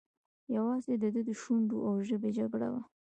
یوازې 0.55 0.93
د 1.01 1.03
ده 1.13 1.21
د 1.29 1.31
شونډو 1.41 1.77
او 1.87 1.93
ژبې 2.07 2.29
جګړه 2.37 2.67
وه. 2.73 2.81